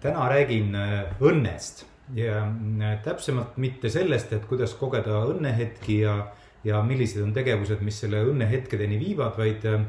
täna 0.00 0.28
räägin 0.32 0.74
äh, 0.74 1.14
õnnest. 1.20 1.86
Ja 2.14 2.42
äh, 2.44 2.98
täpsemalt 3.04 3.56
mitte 3.56 3.90
sellest, 3.90 4.32
et 4.32 4.46
kuidas 4.50 4.74
kogeda 4.74 5.22
õnnehetki 5.30 6.00
ja, 6.02 6.16
ja 6.64 6.82
millised 6.82 7.22
on 7.22 7.34
tegevused, 7.36 7.82
mis 7.86 8.00
selle 8.02 8.24
õnnehetkedeni 8.32 8.98
viivad, 9.00 9.36
vaid 9.38 9.66
äh, 9.68 9.84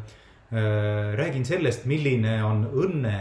räägin 1.18 1.46
sellest, 1.48 1.88
milline 1.90 2.42
on 2.44 2.66
õnne 2.72 3.18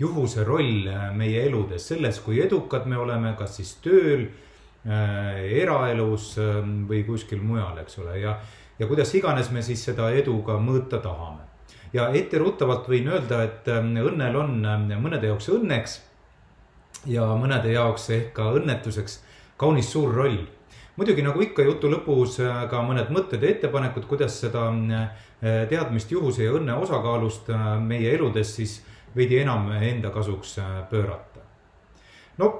juhuse 0.00 0.44
roll 0.44 0.86
äh, 0.88 1.10
meie 1.16 1.44
eludes, 1.48 1.88
selles, 1.92 2.20
kui 2.24 2.40
edukad 2.40 2.86
me 2.88 2.98
oleme, 3.00 3.34
kas 3.38 3.58
siis 3.60 3.74
tööl 3.84 4.26
äh,, 4.26 5.40
eraelus 5.60 6.32
äh, 6.40 6.60
või 6.88 7.04
kuskil 7.08 7.42
mujal, 7.44 7.78
eks 7.82 8.00
ole, 8.00 8.18
ja, 8.22 8.36
ja 8.78 8.88
kuidas 8.88 9.12
iganes 9.18 9.50
me 9.52 9.64
siis 9.64 9.82
seda 9.84 10.10
edu 10.16 10.38
ka 10.46 10.56
mõõta 10.60 11.02
tahame. 11.04 11.48
ja 11.92 12.08
etteruttavalt 12.14 12.86
võin 12.88 13.08
öelda, 13.10 13.42
et 13.44 13.66
õnnel 13.68 14.36
on 14.38 14.60
mõnede 15.02 15.26
jaoks 15.26 15.50
õnneks 15.50 15.98
ja 17.08 17.24
mõnede 17.38 17.72
jaoks 17.72 18.08
ehk 18.12 18.32
ka 18.36 18.50
õnnetuseks 18.58 19.20
kaunis 19.60 19.92
suur 19.92 20.14
roll. 20.14 20.46
muidugi 20.96 21.22
nagu 21.22 21.40
ikka 21.40 21.64
jutu 21.64 21.88
lõpus 21.88 22.40
äh, 22.44 22.64
ka 22.68 22.82
mõned 22.84 23.08
mõtted 23.14 23.42
ja 23.42 23.50
ettepanekud, 23.54 24.04
kuidas 24.08 24.40
seda 24.40 24.66
äh, 24.68 25.12
teadmist 25.68 26.10
juhuse 26.12 26.44
ja 26.44 26.52
õnne 26.52 26.76
osakaalust 26.76 27.48
äh, 27.50 27.68
meie 27.80 28.14
eludes 28.14 28.54
siis 28.56 28.80
veidi 29.16 29.40
enam 29.40 29.70
enda 29.72 30.10
kasuks 30.10 30.58
pöörata. 30.90 31.40
no 32.38 32.50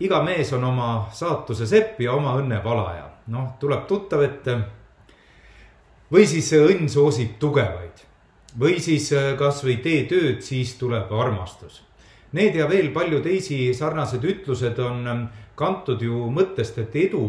iga 0.00 0.22
mees 0.22 0.52
on 0.52 0.64
oma 0.64 1.08
saatuse 1.12 1.66
sepp 1.66 2.00
ja 2.00 2.12
oma 2.12 2.34
õnne 2.36 2.60
valaja, 2.64 3.08
noh, 3.26 3.54
tuleb 3.60 3.86
tuttav 3.86 4.22
ette. 4.22 4.58
või 6.12 6.26
siis 6.26 6.52
õnn 6.52 6.88
soosib 6.88 7.38
tugevaid 7.38 8.04
või 8.58 8.80
siis 8.80 9.12
kasvõi 9.38 9.76
tee 9.76 10.04
tööd, 10.10 10.42
siis 10.42 10.74
tuleb 10.78 11.12
armastus 11.12 11.85
Need 12.36 12.56
ja 12.58 12.66
veel 12.68 12.90
palju 12.92 13.22
teisi 13.24 13.70
sarnased 13.74 14.24
ütlused 14.28 14.78
on 14.84 15.06
ähm, 15.08 15.26
kantud 15.56 16.02
ju 16.04 16.26
mõttest, 16.32 16.76
et 16.82 16.96
edu, 17.06 17.22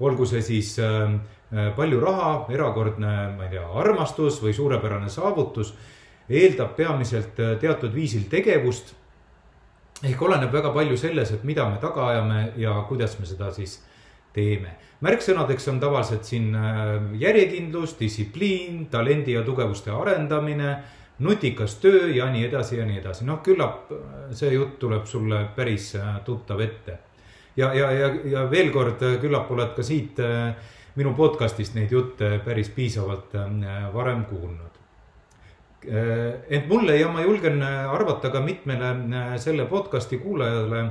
olgu 0.00 0.26
see 0.28 0.40
siis 0.44 0.76
ähm, 0.80 1.18
äh, 1.52 1.72
palju 1.76 2.00
raha, 2.00 2.30
erakordne, 2.54 3.12
ma 3.36 3.48
ei 3.48 3.56
tea, 3.56 3.66
armastus 3.82 4.40
või 4.40 4.54
suurepärane 4.56 5.10
saavutus, 5.12 5.74
eeldab 6.28 6.72
peamiselt 6.78 7.40
äh, 7.42 7.56
teatud 7.60 7.92
viisil 7.94 8.30
tegevust. 8.32 8.94
ehk 10.04 10.22
oleneb 10.22 10.52
väga 10.52 10.70
palju 10.72 10.96
selles, 10.96 11.30
et 11.32 11.44
mida 11.44 11.68
me 11.68 11.78
taga 11.80 12.08
ajame 12.10 12.52
ja 12.60 12.74
kuidas 12.88 13.18
me 13.18 13.26
seda 13.26 13.52
siis 13.52 13.78
teeme. 14.32 14.76
märksõnadeks 15.00 15.68
on 15.68 15.80
tavaliselt 15.80 16.24
siin 16.24 16.54
äh, 16.54 17.12
järjekindlus, 17.20 17.96
distsipliin, 18.00 18.86
talendi 18.90 19.32
ja 19.32 19.42
tugevuste 19.42 19.90
arendamine 19.90 20.76
nutikas 21.18 21.74
töö 21.74 22.08
ja 22.08 22.30
nii 22.32 22.44
edasi 22.44 22.78
ja 22.78 22.86
nii 22.86 23.00
edasi, 23.00 23.24
noh, 23.24 23.40
küllap 23.44 23.92
äh, 23.92 24.30
see 24.36 24.52
jutt 24.54 24.78
tuleb 24.80 25.06
sulle 25.08 25.46
päris 25.56 25.94
äh, 25.96 26.20
tuttav 26.24 26.60
ette. 26.60 26.98
ja, 27.56 27.72
ja, 27.74 27.90
ja, 27.92 28.10
ja 28.24 28.50
veel 28.50 28.70
kord, 28.72 29.02
äh, 29.02 29.16
küllap 29.20 29.50
oled 29.50 29.72
ka 29.76 29.82
siit 29.82 30.20
minu 30.96 31.14
podcast'ist 31.16 31.76
neid 31.76 31.92
jutte 31.92 32.38
päris 32.44 32.68
piisavalt 32.72 33.34
varem 33.92 34.24
kuulnud. 34.24 34.72
ent 35.86 36.68
mulle 36.68 36.96
ja 36.96 37.08
ma 37.12 37.22
julgen 37.22 37.62
arvata 37.62 38.30
ka 38.30 38.40
mitmele 38.40 39.38
selle 39.38 39.66
podcast'i 39.70 40.18
kuulajale 40.18 40.86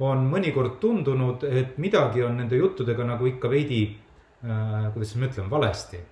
on 0.00 0.26
mõnikord 0.28 0.80
tundunud, 0.80 1.44
et 1.44 1.78
midagi 1.78 2.22
on 2.22 2.36
nende 2.36 2.56
juttudega 2.56 3.06
nagu 3.06 3.26
ikka 3.26 3.48
veidi, 3.48 3.96
kuidas 4.42 5.14
ma 5.14 5.30
ütlen, 5.30 5.48
valesti 5.50 6.02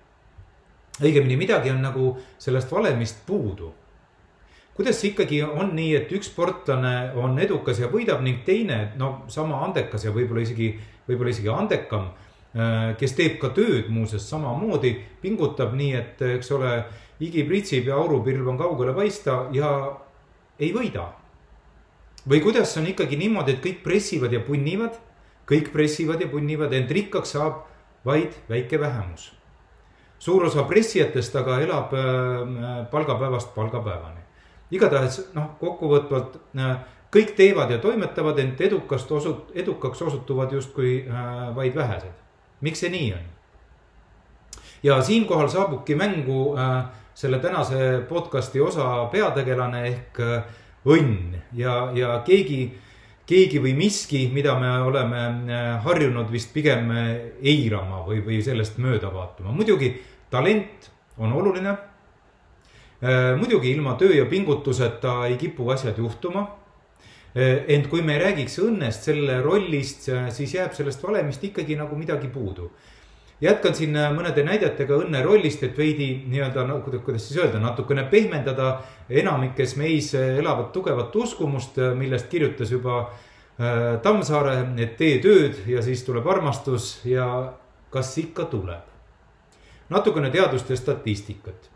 õigemini 1.01 1.37
midagi 1.39 1.71
on 1.73 1.81
nagu 1.81 2.11
sellest 2.37 2.71
valemist 2.71 3.25
puudu. 3.25 3.73
kuidas 4.73 5.03
ikkagi 5.05 5.43
on 5.43 5.75
nii, 5.77 5.91
et 5.95 6.11
üks 6.11 6.31
sportlane 6.31 7.11
on 7.21 7.37
edukas 7.37 7.77
ja 7.79 7.91
võidab 7.91 8.23
ning 8.25 8.41
teine, 8.45 8.93
no 8.97 9.25
sama 9.29 9.59
andekas 9.65 10.05
ja 10.05 10.11
võib-olla 10.11 10.41
isegi, 10.41 10.71
võib-olla 11.07 11.29
isegi 11.29 11.49
andekam, 11.53 12.07
äh, 12.57 12.95
kes 12.97 13.13
teeb 13.13 13.37
ka 13.41 13.51
tööd 13.53 13.91
muuseas 13.93 14.25
samamoodi, 14.29 14.95
pingutab 15.21 15.75
nii, 15.77 15.91
et 15.93 16.23
eks 16.39 16.49
ole, 16.57 16.71
higi 17.19 17.45
pritsib 17.45 17.87
ja 17.87 17.99
aurupilv 18.01 18.49
on 18.49 18.57
kaugele 18.57 18.95
paista 18.97 19.43
ja 19.53 19.69
ei 20.59 20.73
võida. 20.73 21.11
või 22.25 22.41
kuidas 22.41 22.77
on 22.77 22.87
ikkagi 22.87 23.17
niimoodi, 23.17 23.51
et 23.51 23.61
kõik 23.61 23.83
pressivad 23.83 24.33
ja 24.33 24.39
punnivad, 24.39 24.97
kõik 25.45 25.69
pressivad 25.73 26.21
ja 26.21 26.27
punnivad, 26.27 26.73
ent 26.73 26.91
rikkaks 26.91 27.35
saab 27.35 27.65
vaid 28.05 28.33
väike 28.49 28.79
vähemus 28.79 29.33
suur 30.23 30.45
osa 30.47 30.63
pressijatest 30.63 31.35
aga 31.35 31.59
elab 31.65 31.93
äh, 31.99 32.89
palgapäevast 32.91 33.51
palgapäevani. 33.55 34.21
igatahes 34.71 35.19
noh, 35.35 35.51
kokkuvõtvalt 35.59 36.37
äh, 36.57 36.77
kõik 37.13 37.35
teevad 37.37 37.71
ja 37.71 37.77
toimetavad, 37.83 38.39
ent 38.39 38.61
edukast 38.61 39.11
osut-, 39.11 39.51
edukaks 39.53 40.01
osutuvad 40.01 40.55
justkui 40.55 41.03
äh, 41.03 41.55
vaid 41.55 41.75
vähesed. 41.75 42.15
miks 42.61 42.79
see 42.85 42.93
nii 42.93 43.13
on? 43.17 43.25
ja 44.83 45.01
siinkohal 45.01 45.51
saabubki 45.51 45.95
mängu 45.95 46.55
selle 47.13 47.39
tänase 47.39 48.05
podcast'i 48.09 48.61
osa 48.61 49.05
peategelane 49.11 49.83
ehk 49.87 50.23
õnn 50.85 51.37
ja, 51.55 51.91
ja 51.95 52.15
keegi 52.25 52.63
keegi 53.27 53.61
või 53.63 53.71
miski, 53.77 54.25
mida 54.33 54.55
me 54.59 54.71
oleme 54.83 55.21
harjunud 55.83 56.31
vist 56.31 56.51
pigem 56.53 56.89
eirama 57.39 58.01
või, 58.07 58.19
või 58.25 58.41
sellest 58.43 58.81
mööda 58.83 59.13
vaatama. 59.13 59.51
muidugi 59.55 59.93
talent 60.33 60.91
on 61.17 61.33
oluline. 61.33 61.77
Äh, 63.03 63.35
muidugi 63.37 63.71
ilma 63.71 63.97
töö 63.99 64.13
ja 64.15 64.25
pingutuseta 64.25 65.25
ei 65.27 65.37
kipu 65.37 65.69
asjad 65.69 65.97
juhtuma. 65.97 66.47
Äh, 67.35 67.65
ent 67.67 67.89
kui 67.91 68.01
me 68.01 68.15
ei 68.15 68.23
räägiks 68.23 68.57
õnnest, 68.63 69.05
selle 69.09 69.41
rollist, 69.43 70.07
äh, 70.09 70.29
siis 70.33 70.55
jääb 70.55 70.73
sellest 70.77 71.03
valemist 71.03 71.43
ikkagi 71.43 71.77
nagu 71.79 71.99
midagi 71.99 72.31
puudu 72.33 72.71
jätkan 73.43 73.73
siin 73.75 73.97
mõnede 74.15 74.45
näidetega 74.45 75.01
õnne 75.03 75.19
rollist, 75.25 75.65
et 75.65 75.75
veidi 75.75 76.05
nii-öelda 76.31 76.63
no,, 76.69 76.77
kuidas 76.85 77.25
siis 77.25 77.41
öelda, 77.41 77.59
natukene 77.59 78.05
pehmendada 78.07 78.69
enamikes 79.09 79.73
meis 79.75 80.13
elavat 80.15 80.71
tugevat 80.71 81.15
uskumust, 81.25 81.81
millest 81.97 82.31
kirjutas 82.31 82.71
juba 82.71 83.01
Tammsaare, 84.05 84.55
et 84.85 84.95
tee 85.01 85.19
tööd 85.25 85.59
ja 85.67 85.83
siis 85.83 86.05
tuleb 86.07 86.29
armastus 86.31 87.01
ja 87.09 87.27
kas 87.91 88.15
ikka 88.23 88.47
tuleb 88.53 88.92
natukene 89.89 90.29
teadust 90.29 90.69
ja 90.69 90.77
statistikat. 90.77 91.69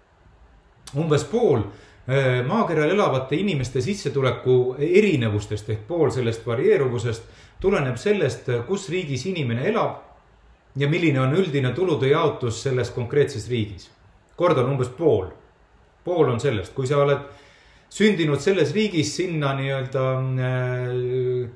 umbes 0.95 1.23
pool 1.23 1.59
eh, 2.07 2.45
maakeral 2.45 2.90
elavate 2.90 3.35
inimeste 3.35 3.81
sissetuleku 3.81 4.75
erinevustest 4.79 5.69
ehk 5.69 5.88
pool 5.88 6.09
sellest 6.09 6.45
varieeruvusest 6.45 7.23
tuleneb 7.59 7.97
sellest, 7.97 8.50
kus 8.68 8.90
riigis 8.90 9.25
inimene 9.25 9.68
elab 9.69 9.97
ja 10.75 10.89
milline 10.89 11.19
on 11.21 11.33
üldine 11.36 11.74
tulude 11.74 12.07
jaotus 12.07 12.63
selles 12.63 12.89
konkreetses 12.89 13.50
riigis. 13.50 13.92
kordan, 14.36 14.69
umbes 14.69 14.88
pool, 14.88 15.27
pool 16.03 16.30
on 16.30 16.39
sellest, 16.39 16.74
kui 16.74 16.88
sa 16.88 16.98
oled 16.98 17.19
sündinud 17.89 18.42
selles 18.44 18.74
riigis 18.75 19.13
sinna 19.16 19.54
nii-öelda 19.57 20.06
äh, 20.19 20.88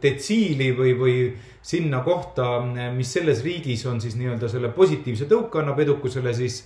detsiili 0.02 0.72
või, 0.78 0.94
või 1.00 1.16
sinna 1.62 2.02
kohta, 2.06 2.60
mis 2.96 3.12
selles 3.14 3.44
riigis 3.46 3.86
on 3.86 4.02
siis 4.02 4.16
nii-öelda 4.20 4.50
selle 4.50 4.72
positiivse 4.74 5.28
tõuke 5.30 5.62
annab 5.62 5.80
edukusele, 5.84 6.34
siis 6.34 6.64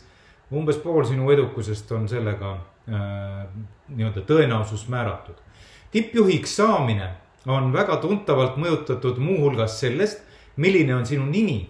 umbes 0.54 0.78
pool 0.78 1.04
sinu 1.08 1.32
edukusest 1.34 1.92
on 1.98 2.08
sellega 2.10 2.56
äh, 2.56 3.46
nii-öelda 3.90 4.26
tõenäosus 4.28 4.88
määratud. 4.90 5.42
tippjuhiks 5.92 6.56
saamine 6.56 7.10
on 7.46 7.74
väga 7.74 7.98
tuntavalt 7.98 8.58
mõjutatud 8.58 9.18
muuhulgas 9.18 9.80
sellest, 9.80 10.22
milline 10.56 10.96
on 10.96 11.06
sinu 11.06 11.26
nimi 11.26 11.70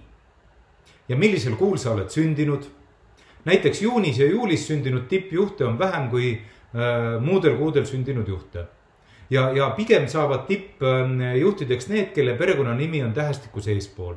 ja 1.09 1.15
millisel 1.15 1.55
kuul 1.55 1.77
sa 1.77 1.91
oled 1.91 2.09
sündinud. 2.09 2.63
näiteks 3.45 3.81
juunis 3.81 4.19
ja 4.19 4.25
juulis 4.25 4.67
sündinud 4.67 5.07
tippjuhte 5.07 5.65
on 5.65 5.79
vähem 5.79 6.09
kui 6.09 6.41
muudel 7.21 7.55
kuudel 7.55 7.85
sündinud 7.85 8.27
juhte. 8.27 8.65
ja, 9.29 9.49
ja 9.55 9.69
pigem 9.69 10.07
saavad 10.07 10.45
tippjuhtideks 10.47 11.87
need, 11.87 12.11
kelle 12.13 12.33
perekonnanimi 12.37 13.03
on 13.03 13.13
tähestikus 13.13 13.67
eespool. 13.67 14.15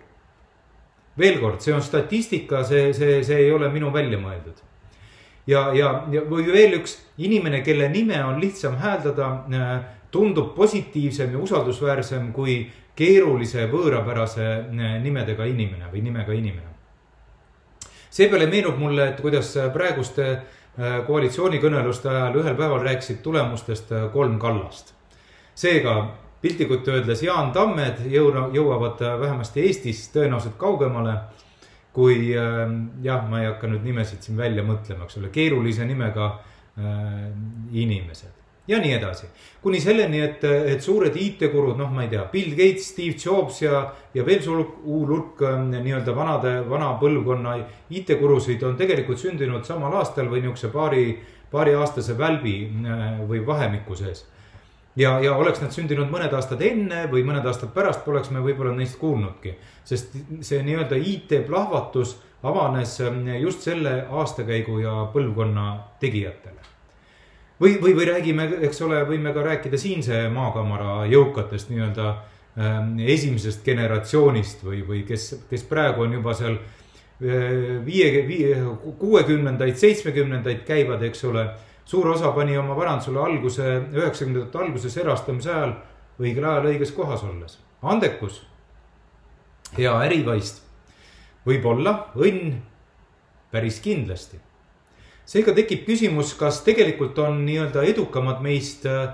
veel 1.19 1.39
kord, 1.41 1.61
see 1.61 1.75
on 1.75 1.83
statistika, 1.83 2.65
see, 2.65 2.93
see, 2.93 3.23
see 3.25 3.45
ei 3.45 3.53
ole 3.53 3.69
minu 3.69 3.93
välja 3.93 4.19
mõeldud. 4.19 4.59
ja, 5.47 5.71
ja, 5.75 5.93
ja 6.11 6.25
või 6.27 6.47
veel 6.53 6.81
üks 6.81 6.99
inimene, 7.19 7.63
kelle 7.63 7.89
nime 7.89 8.25
on 8.25 8.41
lihtsam 8.41 8.77
hääldada, 8.77 9.31
äh, 9.55 9.79
tundub 10.11 10.55
positiivsem 10.55 11.33
ja 11.33 11.39
usaldusväärsem 11.39 12.33
kui 12.33 12.63
keerulise 12.99 13.69
võõrapärase 13.71 14.47
nimedega 15.03 15.47
inimene 15.47 15.91
või 15.93 16.03
nimega 16.03 16.33
inimene. 16.33 16.67
seepeale 18.11 18.47
meenub 18.47 18.79
mulle, 18.79 19.09
et 19.09 19.21
kuidas 19.21 19.53
praeguste 19.73 20.29
koalitsioonikõneluste 21.07 22.09
ajal 22.09 22.37
ühel 22.43 22.55
päeval 22.55 22.85
rääkisid 22.85 23.23
tulemustest 23.23 23.91
kolm 24.13 24.39
kallast. 24.39 24.95
seega 25.55 26.15
piltlikult 26.41 26.89
öeldes 26.89 27.23
Jaan 27.23 27.53
Tammed 27.53 28.05
jõu-, 28.07 28.51
jõuavad 28.55 29.01
vähemasti 29.21 29.67
Eestis 29.67 30.05
tõenäoliselt 30.15 30.55
kaugemale 30.59 31.17
kui 31.93 32.31
jah, 33.03 33.25
ma 33.27 33.43
ei 33.43 33.49
hakka 33.49 33.71
nüüd 33.71 33.83
nimesid 33.83 34.23
siin 34.23 34.39
välja 34.39 34.63
mõtlema, 34.63 35.09
eks 35.09 35.19
ole, 35.19 35.33
keerulise 35.35 35.87
nimega 35.89 36.29
äh, 36.79 37.25
inimesed 37.75 38.38
ja 38.69 38.79
nii 38.79 38.93
edasi. 38.99 39.27
kuni 39.63 39.81
selleni, 39.81 40.21
et, 40.21 40.45
et 40.45 40.83
suured 40.83 41.17
IT-kurud, 41.17 41.77
noh, 41.79 41.91
ma 41.93 42.05
ei 42.05 42.13
tea, 42.13 42.25
Bill 42.33 42.55
Gates, 42.57 42.91
Steve 42.93 43.17
Jobs 43.25 43.63
ja, 43.63 43.83
ja 44.15 44.25
veel 44.27 44.43
suur 44.45 44.65
hulk 44.85 45.43
nii-öelda 45.73 46.15
vanade, 46.17 46.55
vana 46.69 46.93
põlvkonna 47.01 47.57
IT-gurusid 47.91 48.63
on 48.69 48.77
tegelikult 48.77 49.19
sündinud 49.19 49.65
samal 49.67 49.99
aastal 50.01 50.31
või 50.31 50.45
niisuguse 50.45 50.73
paari, 50.75 51.07
paariaastase 51.51 52.19
välbi 52.19 52.59
või 53.29 53.41
vahemiku 53.47 53.97
sees 53.97 54.27
ja, 54.99 55.19
ja 55.21 55.35
oleks 55.37 55.61
nad 55.63 55.75
sündinud 55.75 56.11
mõned 56.11 56.33
aastad 56.35 56.63
enne 56.65 57.05
või 57.13 57.25
mõned 57.27 57.47
aastad 57.47 57.71
pärast, 57.75 58.05
poleks 58.05 58.33
me 58.35 58.43
võib-olla 58.45 58.75
neist 58.77 58.99
kuulnudki. 59.01 59.55
sest 59.85 60.17
see 60.41 60.63
nii-öelda 60.67 60.99
IT-plahvatus 60.99 62.17
avanes 62.43 63.01
ähm, 63.01 63.27
just 63.41 63.63
selle 63.67 64.07
aastakäigu 64.11 64.79
ja 64.83 64.97
põlvkonna 65.13 65.69
tegijatele. 66.01 66.78
Või, 67.61 67.77
või, 67.83 67.95
või 67.99 68.09
räägime, 68.09 68.49
eks 68.69 68.83
ole, 68.87 69.03
võime 69.09 69.33
ka 69.35 69.45
rääkida 69.45 69.79
siinse 69.81 70.25
maakamara 70.33 71.07
jõukatest 71.11 71.73
nii-öelda 71.73 72.09
ähm, 72.59 72.97
esimesest 73.03 73.65
generatsioonist 73.67 74.65
või, 74.67 74.83
või 74.87 75.05
kes, 75.09 75.31
kes 75.51 75.65
praegu 75.69 76.07
on 76.07 76.19
juba 76.19 76.35
seal 76.39 76.59
äh, 76.59 77.79
viie, 77.87 78.11
viie, 78.29 78.55
kuuekümnendaid, 79.01 79.77
seitsmekümnendaid 79.81 80.65
käivad, 80.69 81.03
eks 81.11 81.25
ole 81.29 81.49
suur 81.89 82.11
osa 82.13 82.33
pani 82.37 82.59
oma 82.59 82.77
varandusele 82.77 83.21
alguse 83.23 83.69
üheksakümnendate 83.95 84.59
alguses 84.61 84.97
erastamise 85.01 85.53
ajal 85.55 85.79
õigel 86.19 86.45
ajal 86.45 86.73
õiges 86.73 86.93
kohas 86.95 87.23
olles. 87.25 87.59
andekus, 87.83 88.43
hea 89.77 89.93
ärivaist, 90.03 90.63
võib-olla 91.47 92.11
õnn, 92.19 92.59
päris 93.53 93.79
kindlasti. 93.81 94.41
Seega 95.29 95.53
tekib 95.57 95.85
küsimus, 95.85 96.33
kas 96.41 96.63
tegelikult 96.65 97.19
on 97.21 97.43
nii-öelda 97.45 97.85
edukamad 97.91 98.41
meist 98.45 98.87
äh, 98.89 99.13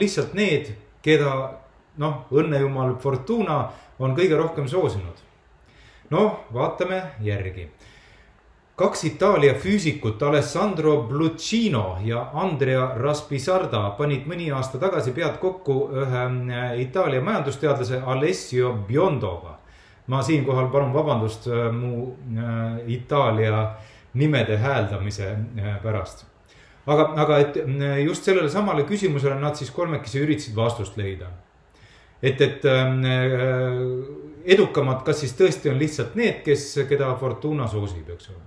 lihtsalt 0.00 0.32
need, 0.38 0.72
keda 1.04 1.34
noh, 2.00 2.24
õnnejumal 2.32 2.96
Fortuna 3.02 3.66
on 4.00 4.16
kõige 4.16 4.38
rohkem 4.40 4.68
soosinud. 4.68 5.20
noh, 6.10 6.44
vaatame 6.52 7.02
järgi 7.20 7.68
kaks 8.82 9.04
Itaalia 9.04 9.54
füüsikut 9.54 10.22
Alessandro 10.22 11.02
Bluccino 11.02 11.98
ja 12.04 12.30
Andrea 12.34 12.86
Raspisarda 12.96 13.82
panid 13.98 14.24
mõni 14.26 14.48
aasta 14.50 14.80
tagasi 14.80 15.12
pead 15.14 15.36
kokku 15.42 15.76
ühe 16.02 16.22
äh, 16.24 16.72
Itaalia 16.82 17.20
majandusteadlase 17.22 18.00
Alessio 18.06 18.72
Biondoga. 18.88 19.58
ma 20.06 20.22
siinkohal 20.22 20.66
palun 20.72 20.94
vabandust 20.94 21.46
äh, 21.46 21.70
mu 21.72 22.16
äh, 22.34 22.88
Itaalia 22.90 23.76
nimede 24.14 24.56
hääldamise 24.58 25.36
pärast. 25.82 26.26
aga, 26.86 27.12
aga 27.16 27.38
et 27.38 27.56
just 28.04 28.24
sellele 28.24 28.48
samale 28.50 28.82
küsimusele 28.84 29.34
nad 29.40 29.56
siis 29.56 29.70
kolmekesi 29.70 30.20
üritasid 30.20 30.56
vastust 30.56 30.96
leida. 30.96 31.26
et, 32.22 32.40
et 32.40 32.64
edukamad, 34.44 35.02
kas 35.04 35.20
siis 35.20 35.36
tõesti 35.38 35.70
on 35.70 35.78
lihtsalt 35.78 36.14
need, 36.14 36.42
kes, 36.44 36.78
keda 36.88 37.14
Fortuna 37.20 37.68
soosib, 37.68 38.10
eks 38.10 38.28
ole 38.30 38.42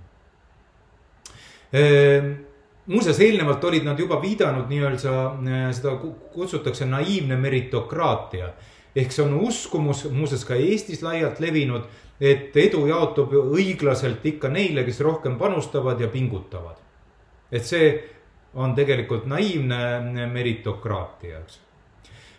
muuseas, 2.86 3.20
eelnevalt 3.20 3.64
olid 3.64 3.84
nad 3.86 3.98
juba 3.98 4.18
viidanud 4.22 4.70
nii-öelda, 4.70 5.12
äh, 5.26 5.68
seda 5.74 5.96
kutsutakse 6.34 6.86
naiivne 6.86 7.36
meritokraatia. 7.36 8.50
ehk 8.96 9.12
see 9.12 9.24
on 9.24 9.34
uskumus, 9.44 10.06
muuseas 10.10 10.44
ka 10.48 10.54
Eestis 10.54 11.02
laialt 11.04 11.40
levinud, 11.40 11.82
et 12.20 12.56
edu 12.56 12.86
jaotub 12.88 13.32
õiglaselt 13.36 14.24
ikka 14.24 14.48
neile, 14.48 14.84
kes 14.84 15.00
rohkem 15.04 15.36
panustavad 15.38 16.00
ja 16.00 16.08
pingutavad. 16.08 16.76
et 17.52 17.64
see 17.64 17.92
on 18.54 18.74
tegelikult 18.74 19.26
naiivne 19.26 20.26
meritokraatia, 20.32 21.38
eks 21.38 21.60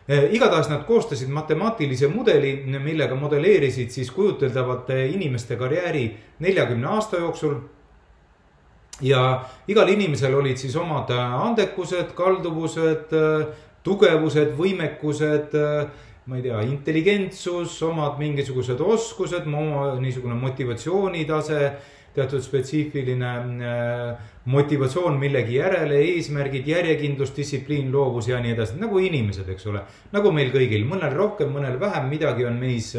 igatahes 0.08 0.70
nad 0.70 0.86
koostasid 0.88 1.30
matemaatilise 1.30 2.08
mudeli, 2.08 2.64
millega 2.80 3.16
modelleerisid 3.16 3.90
siis 3.92 4.12
kujuteldavate 4.12 5.06
inimeste 5.08 5.56
karjääri 5.56 6.18
neljakümne 6.40 6.88
aasta 6.88 7.18
jooksul 7.18 7.58
ja 9.02 9.44
igal 9.68 9.90
inimesel 9.92 10.36
olid 10.36 10.58
siis 10.58 10.76
omad 10.76 11.12
andekused, 11.12 12.14
kalduvused, 12.16 13.12
tugevused, 13.84 14.56
võimekused, 14.58 15.58
ma 16.28 16.36
ei 16.36 16.44
tea, 16.44 16.62
intelligentsus, 16.68 17.78
omad 17.88 18.18
mingisugused 18.20 18.82
oskused, 18.84 19.46
niisugune 19.48 20.36
motivatsioonitase, 20.36 21.62
teatud 22.18 22.42
spetsiifiline 22.44 23.32
motivatsioon 24.52 25.20
millegi 25.22 25.60
järele, 25.60 26.02
eesmärgid, 26.16 26.68
järjekindlus, 26.68 27.32
distsipliin, 27.36 27.92
loovus 27.94 28.28
ja 28.32 28.42
nii 28.44 28.56
edasi, 28.58 28.76
nagu 28.82 29.00
inimesed, 29.00 29.48
eks 29.54 29.70
ole. 29.72 29.86
nagu 30.12 30.34
meil 30.36 30.52
kõigil, 30.52 30.84
mõnel 30.90 31.16
rohkem, 31.16 31.54
mõnel 31.54 31.80
vähem, 31.80 32.10
midagi 32.12 32.48
on 32.50 32.60
meis 32.60 32.92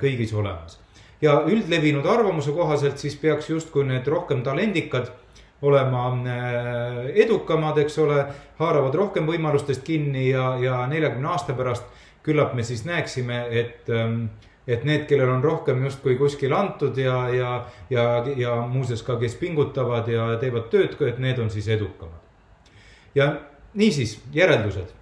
kõigis 0.00 0.34
olemas. 0.36 0.78
Ja 1.20 1.40
üldlevinud 1.44 2.06
arvamuse 2.08 2.52
kohaselt 2.56 3.00
siis 3.00 3.16
peaks 3.20 3.50
justkui 3.50 3.84
need 3.88 4.06
rohkem 4.08 4.40
talendikad 4.44 5.10
olema 5.62 6.06
äh, 6.24 7.10
edukamad, 7.20 7.78
eks 7.82 7.98
ole, 8.00 8.22
haaravad 8.58 8.94
rohkem 8.96 9.26
võimalustest 9.28 9.84
kinni 9.84 10.30
ja, 10.30 10.54
ja 10.60 10.84
neljakümne 10.88 11.28
aasta 11.34 11.56
pärast 11.56 11.84
küllap 12.22 12.54
me 12.54 12.62
siis 12.62 12.84
näeksime, 12.84 13.46
et, 13.50 13.90
ähm, 13.90 14.24
et 14.66 14.84
need, 14.84 15.06
kellel 15.08 15.30
on 15.32 15.44
rohkem 15.44 15.84
justkui 15.84 16.16
kuskil 16.20 16.52
antud 16.52 16.98
ja, 16.98 17.28
ja, 17.34 17.52
ja, 17.90 18.06
ja 18.36 18.56
muuseas 18.68 19.02
ka, 19.02 19.16
kes 19.20 19.34
pingutavad 19.40 20.08
ja 20.08 20.26
teevad 20.40 20.68
tööd, 20.72 20.96
et 21.08 21.18
need 21.18 21.38
on 21.38 21.50
siis 21.50 21.68
edukamad. 21.68 22.20
ja 23.14 23.36
niisiis 23.74 24.20
järeldused. 24.32 24.96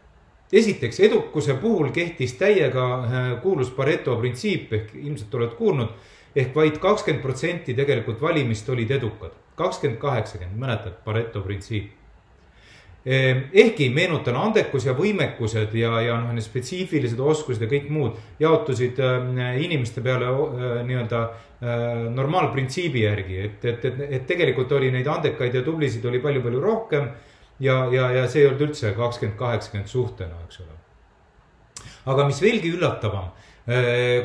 esiteks, 0.52 1.00
edukuse 1.00 1.54
puhul 1.54 1.90
kehtis 1.92 2.32
täiega 2.34 2.86
äh, 2.94 3.42
kuulus 3.42 3.70
Pareto 3.70 4.16
printsiip 4.16 4.72
ehk 4.72 4.94
ilmselt 4.94 5.34
oled 5.34 5.54
kuulnud 5.58 5.90
ehk 6.36 6.54
vaid 6.54 6.78
kakskümmend 6.78 7.22
protsenti 7.22 7.74
tegelikult 7.74 8.20
valimist 8.22 8.68
olid 8.68 8.90
edukad, 8.90 9.32
kakskümmend, 9.56 10.00
kaheksakümmend, 10.00 10.58
mäletad, 10.58 10.98
Pareto 11.04 11.42
printsiip. 11.42 11.97
Ehm, 13.06 13.44
ehkki 13.52 13.86
meenutan, 13.94 14.36
andekus 14.36 14.84
ja 14.88 14.92
võimekused 14.98 15.74
ja, 15.78 15.92
ja 16.02 16.16
noh, 16.18 16.32
need 16.34 16.42
spetsiifilised 16.42 17.20
oskused 17.22 17.62
ja 17.62 17.68
kõik 17.70 17.86
muud 17.94 18.16
jaotusid 18.42 18.98
äh, 18.98 19.60
inimeste 19.62 20.02
peale 20.04 20.26
äh, 20.32 20.80
nii-öelda 20.88 21.28
normaalprintsiibi 22.14 23.00
järgi, 23.02 23.38
et, 23.42 23.64
et, 23.66 23.86
et, 23.88 23.96
et 24.14 24.26
tegelikult 24.28 24.70
oli 24.76 24.92
neid 24.94 25.08
andekaid 25.10 25.56
ja 25.58 25.62
tublisid 25.66 26.04
oli 26.06 26.20
palju-palju 26.22 26.60
rohkem. 26.62 27.08
ja, 27.58 27.80
ja, 27.90 28.12
ja 28.14 28.28
see 28.30 28.44
ei 28.44 28.46
olnud 28.46 28.62
üldse 28.68 28.92
kakskümmend, 28.94 29.34
kaheksakümmend 29.40 29.90
suhtena, 29.90 30.38
eks 30.44 30.60
ole. 30.62 30.76
aga 32.14 32.28
mis 32.28 32.38
veelgi 32.42 32.70
üllatavam 32.76 33.32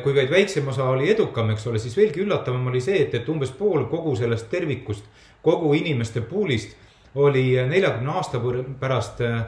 kui 0.04 0.14
vaid 0.14 0.30
väiksem 0.30 0.68
osa 0.70 0.86
oli 0.92 1.10
edukam, 1.10 1.50
eks 1.50 1.66
ole, 1.66 1.82
siis 1.82 1.96
veelgi 1.98 2.22
üllatavam 2.22 2.70
oli 2.70 2.80
see, 2.80 3.02
et, 3.02 3.18
et 3.18 3.28
umbes 3.28 3.50
pool 3.58 3.88
kogu 3.90 4.14
sellest 4.16 4.46
tervikust, 4.54 5.10
kogu 5.42 5.74
inimeste 5.74 6.22
pool'ist 6.22 6.78
oli 7.14 7.54
neljakümne 7.68 8.10
aasta 8.10 8.40
pärast 8.80 9.20
äh, 9.22 9.44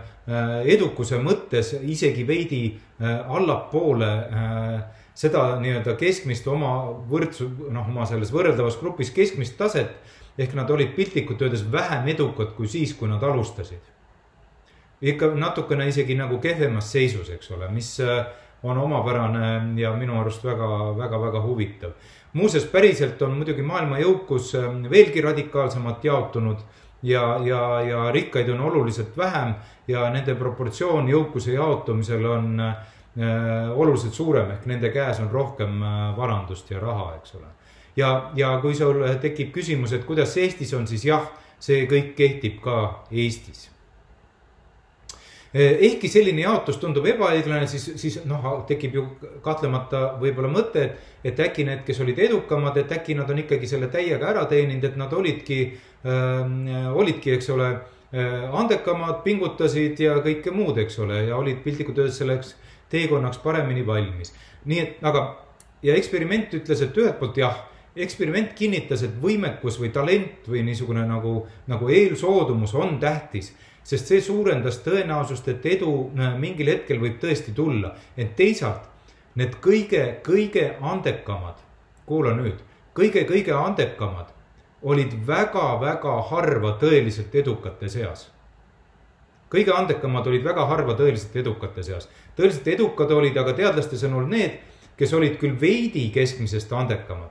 edukuse 0.65 1.19
mõttes 1.23 1.73
isegi 1.83 2.27
veidi 2.27 2.61
äh, 2.75 3.25
allapoole 3.31 4.13
seda 5.17 5.47
nii-öelda 5.61 5.97
keskmist 5.97 6.47
oma 6.53 6.73
võrdsu, 7.09 7.49
noh, 7.73 7.89
oma 7.89 8.05
selles 8.07 8.33
võrreldavas 8.35 8.77
grupis 8.81 9.11
keskmist 9.17 9.57
taset. 9.59 9.97
ehk 10.39 10.53
nad 10.55 10.71
olid 10.71 10.91
piltlikult 10.93 11.43
öeldes 11.43 11.63
vähem 11.73 12.09
edukad 12.13 12.51
kui 12.57 12.69
siis, 12.69 12.93
kui 12.95 13.09
nad 13.09 13.23
alustasid. 13.23 13.81
ikka 15.01 15.35
natukene 15.35 15.89
isegi 15.89 16.15
nagu 16.15 16.39
kehvemas 16.39 16.93
seisus, 16.93 17.31
eks 17.31 17.51
ole, 17.51 17.69
mis 17.69 18.01
on 18.63 18.79
omapärane 18.79 19.81
ja 19.81 19.93
minu 19.97 20.21
arust 20.21 20.45
väga, 20.45 20.69
väga, 20.99 21.21
väga 21.21 21.43
huvitav. 21.43 21.91
muuseas, 22.33 22.65
päriselt 22.65 23.23
on 23.23 23.37
muidugi 23.39 23.63
maailma 23.63 23.99
jõukus 23.99 24.53
veelgi 24.91 25.21
radikaalsemalt 25.21 26.05
jaotunud 26.05 26.59
ja, 27.03 27.39
ja, 27.45 27.81
ja 27.81 28.11
rikkaid 28.13 28.49
on 28.49 28.61
oluliselt 28.61 29.17
vähem 29.17 29.55
ja 29.89 30.09
nende 30.11 30.35
proportsioon 30.35 31.09
jõukuse 31.09 31.53
jaotumisel 31.55 32.25
on 32.27 32.61
äh, 32.61 32.75
oluliselt 33.75 34.15
suurem, 34.15 34.51
ehk 34.57 34.67
nende 34.67 34.91
käes 34.95 35.21
on 35.21 35.31
rohkem 35.31 35.83
äh, 35.83 36.17
varandust 36.17 36.71
ja 36.71 36.81
raha, 36.81 37.15
eks 37.21 37.35
ole. 37.35 37.53
ja, 37.97 38.31
ja 38.35 38.59
kui 38.63 38.75
sul 38.75 39.05
tekib 39.21 39.53
küsimus, 39.55 39.93
et 39.93 40.05
kuidas 40.05 40.37
Eestis 40.37 40.75
on, 40.75 40.87
siis 40.87 41.05
jah, 41.05 41.29
see 41.61 41.87
kõik 41.91 42.15
kehtib 42.17 42.61
ka 42.65 43.07
Eestis 43.11 43.71
ehkki 45.57 46.09
selline 46.11 46.43
jaotus 46.43 46.77
tundub 46.83 47.07
ebaõiglane, 47.09 47.67
siis, 47.71 47.87
siis 48.01 48.19
noh, 48.29 48.45
tekib 48.69 48.97
ju 48.99 49.05
kahtlemata 49.45 50.17
võib-olla 50.21 50.51
mõte, 50.53 50.83
et, 50.83 51.13
et 51.31 51.43
äkki 51.47 51.65
need, 51.69 51.85
kes 51.87 52.01
olid 52.05 52.19
edukamad, 52.27 52.77
et 52.81 52.93
äkki 52.93 53.17
nad 53.17 53.31
on 53.31 53.41
ikkagi 53.41 53.69
selle 53.71 53.89
täiega 53.93 54.33
ära 54.33 54.45
teeninud, 54.51 54.85
et 54.85 54.99
nad 55.01 55.13
olidki 55.17 55.61
äh,, 55.71 56.91
olidki, 56.93 57.33
eks 57.39 57.51
ole 57.55 57.71
äh,, 57.73 58.49
andekamad, 58.51 59.23
pingutasid 59.25 60.03
ja 60.03 60.19
kõike 60.25 60.53
muud, 60.55 60.83
eks 60.83 60.99
ole, 61.05 61.23
ja 61.31 61.39
olid 61.39 61.63
piltlikult 61.65 62.03
öeldes 62.03 62.21
selleks 62.21 62.57
teekonnaks 62.93 63.41
paremini 63.43 63.87
valmis. 63.87 64.35
nii 64.67 64.83
et, 64.83 65.01
aga 65.07 65.25
ja 65.87 65.95
eksperiment 65.95 66.55
ütles, 66.59 66.83
et 66.83 66.99
ühelt 66.99 67.21
poolt 67.21 67.39
jah, 67.39 67.63
eksperiment 67.97 68.53
kinnitas, 68.59 69.07
et 69.07 69.15
võimekus 69.23 69.79
või 69.81 69.93
talent 69.95 70.49
või 70.51 70.67
niisugune 70.67 71.07
nagu, 71.09 71.39
nagu 71.71 71.89
eelsoodumus 71.89 72.75
on 72.77 72.99
tähtis 73.01 73.55
sest 73.87 74.11
see 74.11 74.23
suurendas 74.23 74.81
tõenäosust, 74.83 75.49
et 75.53 75.67
edu 75.77 75.93
äh, 76.19 76.35
mingil 76.41 76.73
hetkel 76.73 76.99
võib 77.03 77.21
tõesti 77.23 77.55
tulla. 77.55 77.95
ent 78.17 78.35
teisalt 78.37 78.89
need 79.39 79.59
kõige, 79.63 80.03
kõige 80.27 80.73
andekamad, 80.81 81.61
kuula 82.07 82.35
nüüd, 82.35 82.63
kõige-kõige 82.97 83.55
andekamad 83.55 84.33
olid 84.83 85.15
väga-väga 85.27 86.17
harva 86.31 86.75
tõeliselt 86.81 87.35
edukate 87.35 87.89
seas. 87.89 88.31
kõige 89.51 89.73
andekamad 89.73 90.27
olid 90.27 90.45
väga 90.45 90.67
harva 90.67 90.99
tõeliselt 90.99 91.37
edukate 91.37 91.83
seas. 91.83 92.09
tõeliselt 92.37 92.67
edukad 92.75 93.11
olid 93.11 93.37
aga 93.37 93.53
teadlaste 93.53 93.97
sõnul 93.97 94.27
need, 94.29 94.59
kes 94.97 95.13
olid 95.13 95.39
küll 95.39 95.61
veidi 95.61 96.11
keskmisest 96.11 96.73
andekamad. 96.73 97.31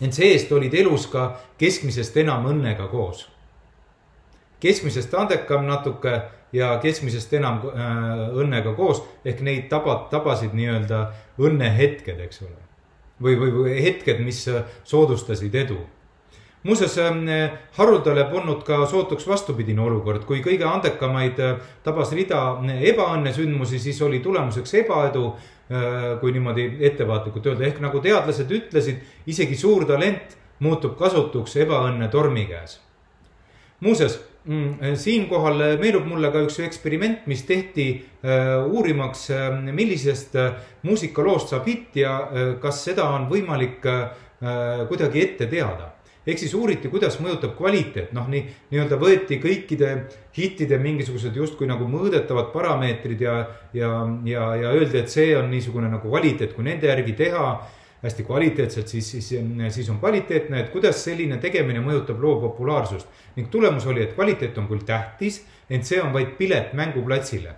ent 0.00 0.14
see-eest 0.14 0.52
olid 0.52 0.74
elus 0.74 1.06
ka 1.06 1.40
keskmisest 1.58 2.16
enam 2.16 2.46
õnnega 2.46 2.88
koos 2.88 3.35
keskmisest 4.60 5.14
andekam 5.14 5.66
natuke 5.66 6.20
ja 6.52 6.76
keskmisest 6.82 7.34
enam 7.36 7.60
äh, 7.68 8.28
õnnega 8.40 8.72
koos 8.76 9.02
ehk 9.24 9.42
neid 9.44 9.66
tabad, 9.72 10.06
tabasid 10.12 10.54
nii-öelda 10.56 11.02
õnnehetked, 11.42 12.20
eks 12.28 12.42
ole. 12.46 12.62
või, 13.22 13.36
või, 13.40 13.52
või 13.52 13.76
hetked, 13.82 14.22
mis 14.24 14.42
äh, 14.48 14.64
soodustasid 14.84 15.54
edu. 15.54 15.78
muuseas 16.62 16.96
äh, 16.98 17.58
haruldale 17.76 18.24
polnud 18.30 18.62
ka 18.64 18.86
sootuks 18.86 19.26
vastupidine 19.28 19.80
olukord, 19.80 20.24
kui 20.24 20.40
kõige 20.42 20.64
andekamaid 20.64 21.40
äh, 21.40 21.60
tabas 21.82 22.12
rida 22.12 22.58
ebaõnnesündmusi, 22.92 23.78
siis 23.78 24.02
oli 24.02 24.20
tulemuseks 24.20 24.74
ebaedu 24.84 25.34
kui 26.20 26.30
niimoodi 26.30 26.76
ettevaatlikult 26.86 27.46
öelda, 27.50 27.64
ehk 27.66 27.80
nagu 27.82 27.98
teadlased 27.98 28.52
ütlesid, 28.54 29.00
isegi 29.26 29.56
suur 29.58 29.82
talent 29.84 30.36
muutub 30.62 30.94
kasutuks 30.94 31.56
ebaõnne 31.64 32.06
tormi 32.08 32.44
käes. 32.46 32.78
muuseas 33.80 34.20
siinkohal 34.94 35.60
eh, 35.64 35.74
meenub 35.80 36.06
mulle 36.06 36.30
ka 36.34 36.44
üks 36.46 36.60
eksperiment, 36.62 37.26
mis 37.26 37.42
tehti 37.48 37.86
uh, 37.96 38.66
uurimaks 38.70 39.28
millisest 39.74 40.36
muusikaloost 40.86 41.50
saab 41.50 41.66
hitt 41.66 41.98
ja 41.98 42.14
kas 42.62 42.84
seda 42.86 43.08
on 43.16 43.28
võimalik 43.30 43.84
kuidagi 44.88 45.22
ette 45.22 45.46
teada. 45.50 45.92
ehk 46.26 46.38
siis 46.38 46.54
uuriti, 46.58 46.88
kuidas 46.90 47.20
mõjutab 47.22 47.52
kvaliteet, 47.56 48.10
noh, 48.12 48.26
nii, 48.28 48.42
nii-öelda 48.72 48.96
võeti 48.98 49.38
kõikide 49.38 49.90
hittide 50.34 50.78
mingisugused 50.82 51.36
justkui 51.36 51.68
nagu 51.70 51.86
mõõdetavad 51.86 52.50
parameetrid 52.52 53.20
ja, 53.22 53.36
ja, 53.72 53.90
ja, 54.26 54.48
ja 54.58 54.72
öeldi, 54.74 54.98
et 54.98 55.10
see 55.10 55.36
on 55.38 55.50
niisugune 55.50 55.90
nagu 55.90 56.10
kvaliteet, 56.10 56.52
kui 56.54 56.66
nende 56.66 56.90
järgi 56.90 57.14
teha 57.14 57.46
hästi 58.02 58.24
kvaliteetselt, 58.24 58.88
siis, 58.88 59.10
siis, 59.10 59.34
siis 59.68 59.90
on 59.90 59.98
kvaliteetne, 59.98 60.60
et 60.60 60.70
kuidas 60.70 61.00
selline 61.04 61.38
tegemine 61.42 61.80
mõjutab 61.84 62.20
loo 62.22 62.40
populaarsust. 62.40 63.06
ning 63.36 63.48
tulemus 63.50 63.86
oli, 63.86 64.02
et 64.02 64.14
kvaliteet 64.14 64.58
on 64.58 64.68
küll 64.68 64.84
tähtis, 64.84 65.44
ent 65.70 65.84
see 65.84 66.00
on 66.02 66.12
vaid 66.12 66.36
pilet 66.38 66.72
mänguplatsile. 66.72 67.54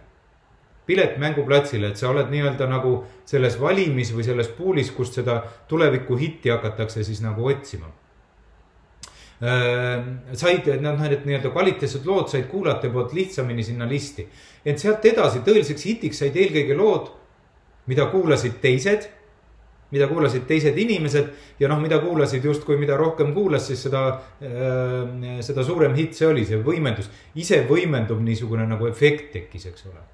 pilet 0.86 1.18
mänguplatsile, 1.18 1.88
et 1.88 1.96
sa 1.96 2.08
oled 2.08 2.30
nii-öelda 2.30 2.66
nagu 2.66 3.04
selles 3.26 3.60
valimis 3.60 4.12
või 4.14 4.24
selles 4.24 4.48
puulis, 4.48 4.90
kust 4.90 5.14
seda 5.14 5.42
tuleviku 5.68 6.16
hitti 6.16 6.48
hakatakse 6.48 7.04
siis 7.04 7.20
nagu 7.20 7.44
otsima 7.46 7.90
äh, 9.42 10.06
said, 10.32 10.70
noh, 10.80 10.96
need 11.02 11.26
nii-öelda 11.26 11.50
kvaliteetsed 11.52 12.06
lood 12.06 12.32
said 12.32 12.48
kuulajate 12.48 12.88
poolt 12.88 13.12
lihtsamini 13.12 13.62
sinna 13.62 13.88
listi. 13.88 14.28
ent 14.64 14.78
sealt 14.78 15.04
edasi 15.04 15.44
tõeliseks 15.44 15.84
hitiks 15.84 16.18
said 16.24 16.36
eelkõige 16.36 16.76
lood, 16.76 17.12
mida 17.86 18.06
kuulasid 18.06 18.56
teised 18.62 19.17
mida 19.90 20.08
kuulasid 20.08 20.44
teised 20.48 20.76
inimesed 20.78 21.30
ja 21.60 21.68
noh, 21.70 21.80
mida 21.80 21.98
kuulasid 22.02 22.44
justkui, 22.44 22.76
mida 22.80 22.96
rohkem 22.98 23.32
kuulas, 23.36 23.68
siis 23.70 23.86
seda 23.86 24.04
äh,, 24.44 25.40
seda 25.44 25.64
suurem 25.64 25.96
hitt 25.96 26.16
see 26.18 26.28
oli, 26.28 26.44
see 26.48 26.60
võimendus. 26.64 27.08
ise 27.34 27.62
võimendub 27.68 28.20
niisugune 28.24 28.66
nagu 28.68 28.88
efekt 28.90 29.32
tekkis, 29.32 29.66
eks 29.72 29.88
ole. 29.88 30.04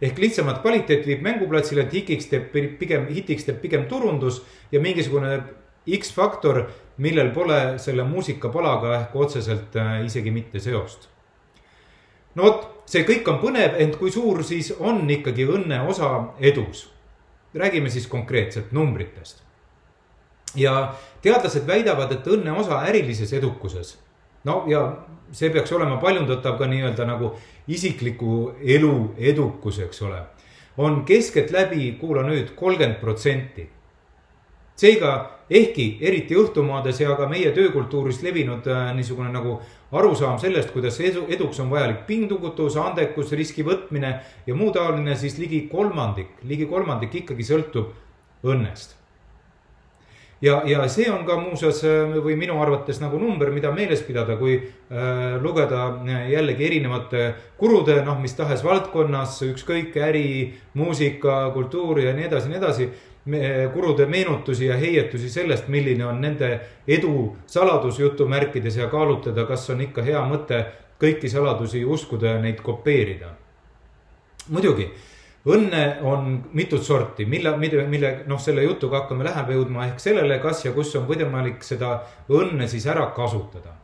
ehk 0.00 0.18
lihtsamat 0.18 0.62
kvaliteet 0.64 1.06
viib 1.06 1.24
mänguplatsile, 1.24 1.84
et 1.84 1.96
hikiks 1.98 2.30
teeb 2.30 2.52
pigem, 2.80 3.08
hitiks 3.12 3.44
teeb 3.48 3.60
pigem 3.60 3.84
turundus 3.88 4.42
ja 4.72 4.80
mingisugune 4.80 5.40
X-faktor, 5.96 6.66
millel 7.00 7.30
pole 7.32 7.78
selle 7.80 8.04
muusikapalaga 8.04 8.94
ehk 8.98 9.16
otseselt 9.16 9.76
äh, 9.76 10.04
isegi 10.04 10.30
mitte 10.30 10.60
seost. 10.60 11.08
no 12.34 12.46
vot, 12.46 12.64
see 12.88 13.04
kõik 13.04 13.28
on 13.28 13.40
põnev, 13.42 13.76
ent 13.84 14.00
kui 14.00 14.12
suur 14.12 14.40
siis 14.44 14.72
on 14.78 15.04
ikkagi 15.10 15.44
õnne 15.44 15.82
osa 15.92 16.14
edus 16.40 16.88
räägime 17.54 17.90
siis 17.90 18.06
konkreetselt 18.06 18.72
numbritest. 18.72 19.42
ja 20.54 20.94
teadlased 21.22 21.66
väidavad, 21.66 22.12
et 22.12 22.26
õnne 22.26 22.52
osa 22.58 22.82
ärilises 22.86 23.32
edukuses. 23.32 23.98
no 24.44 24.64
ja 24.66 24.96
see 25.32 25.50
peaks 25.50 25.72
olema 25.72 25.96
paljundatav 25.96 26.58
ka 26.58 26.66
nii-öelda 26.66 27.06
nagu 27.06 27.34
isikliku 27.68 28.54
elu 28.62 29.14
edukus, 29.16 29.78
eks 29.78 30.02
ole. 30.02 30.22
on 30.78 31.04
keskeltläbi, 31.04 31.92
kuula 32.00 32.22
nüüd, 32.22 32.54
kolmkümmend 32.54 33.00
protsenti. 33.00 33.70
seega 34.76 35.39
ehkki 35.50 35.86
eriti 36.00 36.36
õhtumaades 36.38 37.00
ja 37.02 37.16
ka 37.18 37.26
meie 37.30 37.50
töökultuuris 37.54 38.22
levinud 38.22 38.66
äh, 38.70 38.92
niisugune 38.94 39.32
nagu 39.34 39.58
arusaam 39.92 40.38
sellest, 40.38 40.70
kuidas 40.74 41.00
edu, 41.02 41.24
eduks 41.28 41.58
on 41.62 41.72
vajalik 41.72 42.06
pingutus, 42.06 42.78
andekus, 42.78 43.34
riski 43.34 43.66
võtmine 43.66 44.14
ja 44.46 44.54
muu 44.54 44.70
taoline, 44.74 45.16
siis 45.18 45.38
ligi 45.42 45.64
kolmandik, 45.72 46.38
ligi 46.46 46.70
kolmandik 46.70 47.22
ikkagi 47.24 47.46
sõltub 47.46 47.90
õnnest. 48.46 48.96
ja, 50.40 50.62
ja 50.64 50.86
see 50.88 51.10
on 51.12 51.26
ka 51.26 51.34
muuseas 51.42 51.82
äh, 51.84 52.14
või 52.22 52.38
minu 52.38 52.62
arvates 52.62 53.02
nagu 53.02 53.18
number, 53.18 53.50
mida 53.50 53.74
meeles 53.74 54.06
pidada, 54.06 54.38
kui 54.38 54.54
äh, 54.56 55.36
lugeda 55.42 55.82
äh, 56.06 56.30
jällegi 56.30 56.70
erinevate 56.70 57.26
kurude, 57.58 57.98
noh, 58.06 58.22
mis 58.22 58.38
tahes 58.38 58.62
valdkonnas, 58.64 59.42
ükskõik 59.50 59.98
äri, 59.98 60.54
muusika, 60.78 61.48
kultuur 61.58 62.00
ja 62.06 62.14
nii 62.14 62.30
edasi, 62.30 62.54
nii 62.54 62.62
edasi 62.62 62.92
kurude 63.72 64.06
meenutusi 64.06 64.66
ja 64.66 64.76
heietusi 64.76 65.30
sellest, 65.30 65.68
milline 65.68 66.06
on 66.06 66.20
nende 66.20 66.60
edu 66.88 67.36
saladus 67.46 67.98
jutumärkides 67.98 68.76
ja 68.76 68.88
kaalutleda, 68.88 69.44
kas 69.46 69.70
on 69.70 69.80
ikka 69.84 70.02
hea 70.02 70.22
mõte 70.24 70.64
kõiki 71.00 71.28
saladusi 71.28 71.84
uskuda 71.84 72.34
ja 72.34 72.40
neid 72.40 72.60
kopeerida. 72.64 73.28
muidugi, 74.48 74.88
õnne 75.46 76.00
on 76.02 76.44
mitut 76.52 76.82
sorti, 76.82 77.24
mille, 77.26 77.56
mille, 77.56 77.86
mille 77.86 78.22
noh, 78.26 78.40
selle 78.40 78.64
jutuga 78.64 79.02
hakkame 79.02 79.24
lähemale 79.24 79.54
jõudma 79.54 79.86
ehk 79.86 80.00
sellele, 80.00 80.38
kas 80.38 80.64
ja 80.64 80.72
kus 80.72 80.96
on 80.96 81.06
võimalik 81.08 81.62
seda 81.62 82.00
õnne 82.28 82.68
siis 82.68 82.86
ära 82.86 83.06
kasutada. 83.16 83.76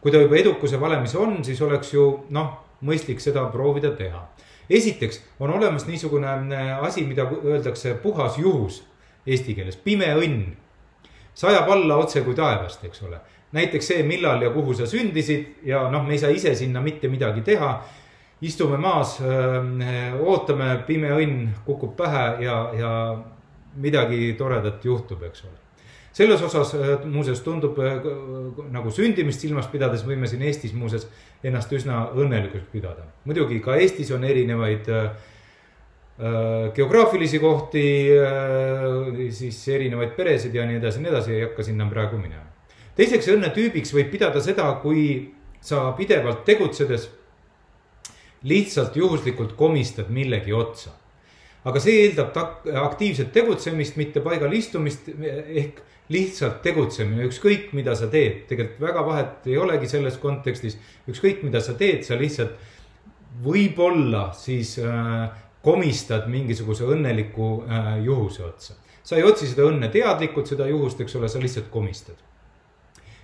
kui 0.00 0.10
ta 0.10 0.18
juba 0.18 0.36
edukuse 0.36 0.80
valemis 0.80 1.14
on, 1.14 1.44
siis 1.44 1.62
oleks 1.62 1.94
ju 1.94 2.24
noh, 2.30 2.52
mõistlik 2.82 3.20
seda 3.20 3.44
proovida 3.52 3.90
teha 3.90 4.28
esiteks 4.70 5.22
on 5.40 5.50
olemas 5.50 5.86
niisugune 5.86 6.28
äh, 6.28 6.84
asi, 6.84 7.04
mida 7.04 7.26
öeldakse 7.44 7.94
puhas 7.94 8.38
juhus 8.38 8.84
eesti 9.26 9.54
keeles, 9.54 9.76
pime 9.76 10.08
õnn. 10.16 10.56
sajab 11.34 11.68
alla 11.70 11.96
otse 11.96 12.20
kui 12.26 12.34
taevast, 12.34 12.84
eks 12.84 13.02
ole. 13.02 13.20
näiteks 13.52 13.86
see, 13.86 14.02
millal 14.02 14.42
ja 14.42 14.50
kuhu 14.50 14.74
sa 14.74 14.86
sündisid 14.86 15.66
ja 15.66 15.88
noh, 15.90 16.06
me 16.06 16.14
ei 16.14 16.18
saa 16.18 16.30
ise 16.30 16.54
sinna 16.54 16.80
mitte 16.80 17.08
midagi 17.08 17.40
teha. 17.40 17.80
istume 18.40 18.76
maas, 18.76 19.18
äh, 19.20 20.20
ootame, 20.20 20.82
pime 20.86 21.10
õnn 21.12 21.48
kukub 21.64 21.96
pähe 21.96 22.44
ja, 22.44 22.60
ja 22.78 22.92
midagi 23.76 24.34
toredat 24.38 24.84
juhtub, 24.84 25.22
eks 25.22 25.44
ole 25.44 25.69
selles 26.12 26.42
osas 26.42 26.74
äh, 26.74 27.04
muuseas 27.04 27.40
tundub 27.40 27.78
äh, 27.78 28.00
nagu 28.72 28.90
sündimist 28.94 29.44
silmas 29.44 29.68
pidades 29.70 30.02
võime 30.06 30.28
siin 30.30 30.42
Eestis 30.42 30.74
muuseas 30.74 31.06
ennast 31.46 31.72
üsna 31.72 32.08
õnnelikuks 32.18 32.70
pidada. 32.72 33.06
muidugi 33.24 33.60
ka 33.62 33.76
Eestis 33.78 34.10
on 34.14 34.24
erinevaid 34.24 34.90
äh, 34.90 35.10
geograafilisi 36.76 37.38
kohti, 37.40 37.82
siis 39.32 39.56
erinevaid 39.72 40.10
peresid 40.18 40.52
ja 40.52 40.66
nii 40.68 40.76
edasi 40.76 40.98
ja 40.98 41.04
nii 41.06 41.12
edasi, 41.14 41.32
ei 41.32 41.46
hakka 41.46 41.64
sinna 41.64 41.86
praegu 41.88 42.18
minema. 42.20 42.44
teiseks 42.98 43.30
õnnetüübiks 43.32 43.94
võib 43.96 44.10
pidada 44.12 44.42
seda, 44.44 44.66
kui 44.82 45.30
sa 45.64 45.86
pidevalt 45.96 46.44
tegutsedes 46.44 47.08
lihtsalt 48.42 48.96
juhuslikult 48.96 49.56
komistad 49.56 50.12
millegi 50.12 50.52
otsa. 50.52 50.92
Aga 51.64 51.80
see 51.82 52.06
eeldab 52.06 52.36
aktiivset 52.86 53.32
tegutsemist, 53.34 53.98
mitte 54.00 54.22
paigal 54.24 54.52
istumist 54.56 55.10
ehk 55.10 55.82
lihtsalt 56.10 56.58
tegutsemine, 56.64 57.26
ükskõik 57.28 57.70
mida 57.76 57.94
sa 57.98 58.08
teed, 58.10 58.44
tegelikult 58.50 58.80
väga 58.82 59.04
vahet 59.06 59.46
ei 59.50 59.58
olegi 59.60 59.90
selles 59.90 60.16
kontekstis. 60.18 60.78
ükskõik 61.08 61.44
mida 61.46 61.60
sa 61.62 61.76
teed, 61.78 62.02
sa 62.06 62.18
lihtsalt 62.18 62.56
võib-olla 63.44 64.30
siis 64.34 64.74
komistad 65.62 66.26
mingisuguse 66.26 66.88
õnneliku 66.88 67.52
juhuse 68.02 68.42
otsa. 68.44 68.74
sa 69.02 69.16
ei 69.16 69.22
otsi 69.22 69.46
seda 69.46 69.68
õnne 69.68 69.88
teadlikult, 69.90 70.46
seda 70.46 70.66
juhust, 70.66 71.00
eks 71.00 71.16
ole, 71.16 71.28
sa 71.28 71.38
lihtsalt 71.38 71.70
komistad 71.70 72.18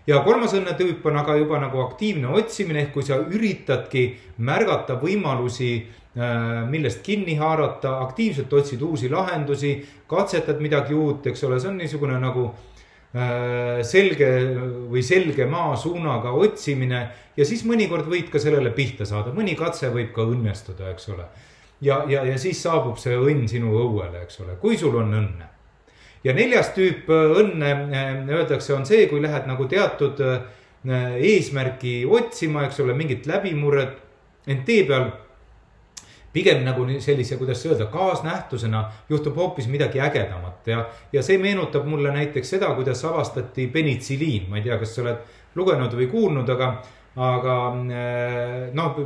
ja 0.07 0.21
kolmas 0.23 0.55
õnnetüüp 0.55 1.05
on 1.07 1.19
aga 1.19 1.37
juba 1.37 1.59
nagu 1.62 1.83
aktiivne 1.83 2.31
otsimine, 2.38 2.87
ehk 2.87 2.93
kui 2.95 3.07
sa 3.07 3.19
üritadki 3.19 4.07
märgata 4.38 4.99
võimalusi, 5.00 5.71
äh, 5.83 6.06
millest 6.17 7.03
kinni 7.05 7.35
haarata, 7.37 7.99
aktiivselt 8.07 8.53
otsid 8.57 8.81
uusi 8.83 9.11
lahendusi, 9.13 9.75
katsetad 10.09 10.63
midagi 10.65 10.95
uut, 10.97 11.27
eks 11.29 11.45
ole, 11.45 11.59
see 11.61 11.69
on 11.69 11.77
niisugune 11.77 12.17
nagu 12.23 12.47
äh, 13.13 13.83
selge 13.85 14.31
või 14.89 15.03
selge 15.05 15.45
maasuunaga 15.51 16.33
otsimine 16.33 17.03
ja 17.37 17.49
siis 17.49 17.67
mõnikord 17.69 18.09
võid 18.09 18.31
ka 18.33 18.41
sellele 18.41 18.73
pihta 18.77 19.05
saada, 19.05 19.35
mõni 19.37 19.59
katse 19.59 19.93
võib 19.93 20.15
ka 20.17 20.25
õnnestuda, 20.25 20.89
eks 20.95 21.13
ole. 21.13 21.29
ja, 21.85 22.01
ja, 22.09 22.25
ja 22.25 22.39
siis 22.41 22.63
saabub 22.65 22.97
see 23.03 23.19
õnn 23.19 23.45
sinu 23.53 23.77
õuele, 23.77 24.25
eks 24.25 24.41
ole, 24.47 24.57
kui 24.63 24.81
sul 24.81 24.97
on 24.97 25.13
õnne 25.21 25.53
ja 26.27 26.35
neljas 26.37 26.73
tüüp 26.77 27.11
äh, 27.13 27.35
õnne 27.43 27.73
äh, 27.73 28.09
öeldakse, 28.33 28.75
on 28.77 28.87
see, 28.89 29.07
kui 29.11 29.23
lähed 29.23 29.47
nagu 29.49 29.69
teatud 29.71 30.21
äh, 30.25 30.41
eesmärki 31.17 32.01
otsima, 32.09 32.67
eks 32.67 32.81
ole, 32.85 32.97
mingit 32.99 33.27
läbimurret. 33.27 34.03
ent 34.47 34.63
tee 34.67 34.85
peal 34.87 35.09
pigem 36.37 36.61
nagu 36.66 36.85
sellise, 37.00 37.38
kuidas 37.40 37.64
öelda, 37.66 37.88
kaasnähtusena 37.93 38.83
juhtub 39.09 39.38
hoopis 39.40 39.71
midagi 39.73 40.02
ägedamat 40.05 40.69
ja, 40.69 40.85
ja 41.12 41.23
see 41.25 41.38
meenutab 41.40 41.88
mulle 41.88 42.12
näiteks 42.12 42.57
seda, 42.57 42.75
kuidas 42.76 43.05
avastati 43.09 43.71
penitsiliin, 43.73 44.50
ma 44.50 44.61
ei 44.61 44.69
tea, 44.69 44.76
kas 44.83 44.93
sa 44.95 45.05
oled 45.07 45.25
lugenud 45.57 45.97
või 45.97 46.11
kuulnud, 46.12 46.52
aga 46.52 46.76
aga 47.16 47.55
eh, 47.97 48.66
noh, 48.76 48.99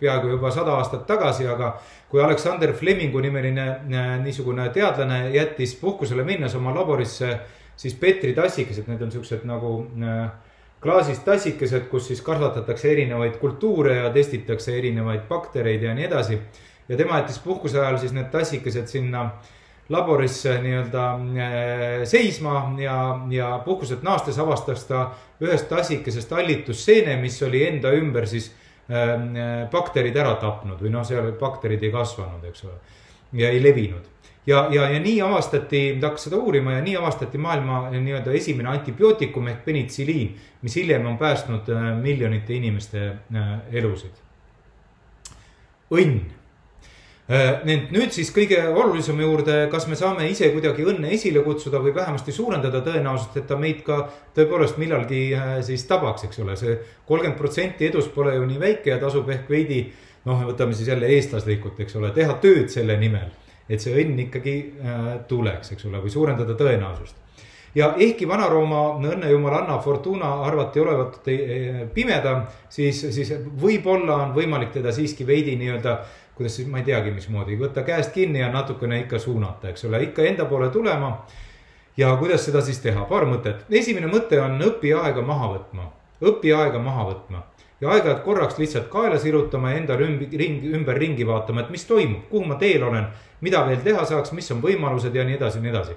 peaaegu 0.00 0.34
juba 0.34 0.50
sada 0.52 0.74
aastat 0.76 1.06
tagasi, 1.08 1.46
aga 1.48 1.72
kui 2.10 2.20
Alexander 2.20 2.74
Flemingu 2.76 3.22
nimeline 3.24 3.66
eh, 3.70 4.10
niisugune 4.20 4.68
teadlane 4.74 5.30
jättis 5.32 5.72
puhkusele 5.80 6.24
minnes 6.28 6.54
oma 6.58 6.74
laborisse 6.76 7.32
siis 7.80 7.96
Petri 7.96 8.34
tassikesed, 8.36 8.88
need 8.92 9.00
on 9.06 9.12
siuksed 9.14 9.48
nagu 9.48 9.72
eh, 10.04 10.49
klaasist 10.80 11.24
tassikesed, 11.24 11.88
kus 11.92 12.08
siis 12.08 12.22
kasvatatakse 12.24 12.90
erinevaid 12.92 13.36
kultuure 13.40 13.96
ja 13.96 14.10
testitakse 14.12 14.76
erinevaid 14.78 15.26
baktereid 15.28 15.82
ja 15.82 15.94
nii 15.94 16.04
edasi. 16.08 16.38
ja 16.88 16.96
tema 16.96 17.18
jättis 17.18 17.38
puhkuse 17.38 17.80
ajal 17.80 17.98
siis 17.98 18.12
need 18.12 18.30
tassikesed 18.32 18.86
sinna 18.86 19.30
laborisse 19.88 20.56
nii-öelda 20.62 21.04
äh, 21.12 22.04
seisma 22.04 22.74
ja, 22.78 23.20
ja 23.30 23.50
puhkuselt 23.64 24.02
naastes 24.02 24.38
avastas 24.38 24.84
ta 24.84 25.10
ühest 25.42 25.68
tassikesest 25.68 26.30
hallitusseene, 26.30 27.16
mis 27.20 27.42
oli 27.42 27.64
enda 27.66 27.92
ümber 27.92 28.26
siis 28.26 28.52
äh, 28.90 29.68
bakterid 29.70 30.16
ära 30.16 30.34
tapnud 30.40 30.80
või 30.80 30.94
noh, 30.94 31.04
seal 31.06 31.32
bakterid 31.40 31.82
ei 31.82 31.92
kasvanud, 31.92 32.46
eks 32.48 32.64
ole. 32.64 32.78
ja 33.32 33.50
ei 33.50 33.62
levinud 33.62 34.19
ja, 34.46 34.68
ja, 34.72 34.88
ja 34.90 35.00
nii 35.00 35.20
avastati, 35.22 35.82
ta 36.00 36.10
hakkas 36.10 36.28
seda 36.28 36.40
uurima 36.40 36.78
ja 36.78 36.82
nii 36.84 36.96
avastati 36.96 37.38
maailma 37.38 37.82
nii-öelda 37.94 38.32
esimene 38.32 38.68
antibiootikum 38.72 39.48
ehk 39.52 39.64
penitsiliin, 39.64 40.34
mis 40.62 40.76
hiljem 40.76 41.06
on 41.06 41.18
päästnud 41.18 41.68
äh, 41.68 41.88
miljonite 42.00 42.54
inimeste 42.54 43.06
elusid. 43.72 44.26
õnn 45.90 46.40
Äh, 47.30 47.60
Need 47.62 47.92
nüüd 47.94 48.10
siis 48.10 48.32
kõige 48.34 48.58
olulisema 48.74 49.22
juurde, 49.22 49.56
kas 49.70 49.84
me 49.86 49.94
saame 49.94 50.24
ise 50.26 50.48
kuidagi 50.50 50.82
õnne 50.90 51.12
esile 51.14 51.44
kutsuda 51.44 51.78
või 51.78 51.92
vähemasti 51.94 52.32
suurendada 52.34 52.80
tõenäosust, 52.82 53.36
et 53.38 53.46
ta 53.46 53.54
meid 53.60 53.84
ka 53.86 54.00
tõepoolest 54.34 54.80
millalgi 54.82 55.20
äh, 55.38 55.52
siis 55.62 55.84
tabaks, 55.86 56.24
eks 56.26 56.40
ole 56.42 56.56
see. 56.58 56.74
see 56.74 57.04
kolmkümmend 57.06 57.38
protsenti 57.38 57.86
edust 57.86 58.10
pole 58.16 58.34
ju 58.34 58.48
nii 58.48 58.58
väike 58.58 58.90
ja 58.90 58.98
tasub 58.98 59.30
ehk 59.30 59.46
veidi 59.50 59.84
noh, 60.26 60.42
võtame 60.48 60.74
siis 60.74 60.90
jälle 60.90 61.06
eestlaslikult, 61.06 61.78
eks 61.84 61.94
ole, 62.00 62.10
teha 62.16 62.34
tööd 62.42 62.66
selle 62.72 62.98
nimel. 62.98 63.30
Et 63.70 63.82
see 63.82 63.94
õnn 64.02 64.26
ikkagi 64.26 64.54
äh, 64.82 65.10
tuleks, 65.30 65.72
eks 65.74 65.86
ole, 65.86 66.02
või 66.02 66.12
suurendada 66.12 66.58
tõenäosust 66.58 67.16
ja 67.74 67.92
ehkki 68.02 68.26
Vana-Rooma 68.26 68.80
õnnejumalanna 68.98 69.76
Fortuna 69.78 70.32
arvati 70.42 70.80
olevat 70.82 71.20
pimeda, 71.94 72.32
siis, 72.68 73.04
siis 73.14 73.30
võib-olla 73.62 74.16
on 74.24 74.32
võimalik 74.34 74.72
teda 74.74 74.90
siiski 74.92 75.26
veidi 75.26 75.54
nii-öelda 75.60 76.00
kuidas 76.40 76.56
siis, 76.56 76.68
ma 76.72 76.78
ei 76.80 76.86
teagi, 76.86 77.10
mismoodi, 77.12 77.58
võtta 77.60 77.82
käest 77.84 78.14
kinni 78.14 78.40
ja 78.40 78.46
natukene 78.48 79.02
ikka 79.02 79.18
suunata, 79.20 79.68
eks 79.68 79.84
ole, 79.84 79.98
ikka 80.06 80.24
enda 80.24 80.46
poole 80.48 80.70
tulema. 80.72 81.26
ja 81.96 82.14
kuidas 82.16 82.44
seda 82.44 82.62
siis 82.64 82.78
teha, 82.80 83.04
paar 83.04 83.26
mõtet. 83.28 83.66
esimene 83.70 84.06
mõte 84.08 84.40
on 84.40 84.56
õpi 84.64 84.94
aega 84.96 85.20
maha 85.20 85.50
võtma, 85.52 85.90
õpi 86.22 86.54
aega 86.56 86.78
maha 86.78 87.04
võtma 87.10 87.42
ja 87.80 87.90
aeg-ajalt 87.90 88.22
korraks 88.24 88.58
lihtsalt 88.58 88.88
kaela 88.92 89.18
sirutama 89.18 89.70
ja 89.72 89.80
endale 89.80 90.06
ümber, 90.06 90.38
ring, 90.38 90.64
ümberringi 90.74 91.26
vaatama, 91.26 91.64
et 91.64 91.70
mis 91.74 91.84
toimub, 91.88 92.26
kuhu 92.30 92.48
ma 92.48 92.58
teel 92.60 92.82
olen, 92.88 93.06
mida 93.40 93.62
veel 93.66 93.84
teha 93.84 94.04
saaks, 94.04 94.34
mis 94.36 94.50
on 94.52 94.60
võimalused 94.64 95.14
ja 95.16 95.24
nii 95.24 95.38
edasi 95.40 95.58
ja 95.58 95.66
nii 95.66 95.72
edasi. 95.74 95.96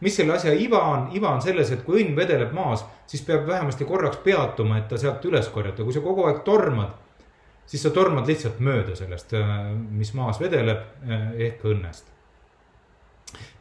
mis 0.00 0.16
selle 0.16 0.32
asja 0.32 0.52
iva 0.56 0.80
on, 0.88 1.10
iva 1.12 1.28
on 1.28 1.42
selles, 1.44 1.70
et 1.70 1.82
kui 1.84 2.00
õnn 2.02 2.16
vedeleb 2.16 2.54
maas, 2.56 2.86
siis 3.06 3.22
peab 3.22 3.46
vähemasti 3.46 3.84
korraks 3.84 4.16
peatuma, 4.24 4.78
et 4.78 4.88
ta 4.88 4.98
sealt 4.98 5.24
üles 5.24 5.48
korjata, 5.48 5.84
kui 5.84 5.92
sa 5.92 6.00
kogu 6.00 6.24
aeg 6.26 6.42
tormad 6.44 6.96
siis 7.70 7.84
sa 7.86 7.92
tormad 7.94 8.26
lihtsalt 8.28 8.58
mööda 8.64 8.96
sellest, 8.98 9.34
äh, 9.38 9.60
mis 9.94 10.10
maas 10.18 10.40
vedeleb 10.42 10.80
äh, 11.06 11.28
ehk 11.46 11.62
õnnest. 11.70 12.08